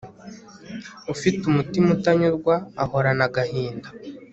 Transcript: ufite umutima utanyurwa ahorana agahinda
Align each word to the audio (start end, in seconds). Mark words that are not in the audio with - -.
ufite 1.13 1.41
umutima 1.45 1.87
utanyurwa 1.97 2.55
ahorana 2.83 3.23
agahinda 3.29 3.89